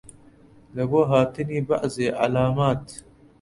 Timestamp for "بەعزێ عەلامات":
1.67-2.85